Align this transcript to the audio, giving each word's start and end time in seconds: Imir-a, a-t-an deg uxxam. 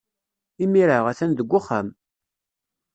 Imir-a, 0.63 0.97
a-t-an 1.11 1.31
deg 1.33 1.51
uxxam. 1.59 1.87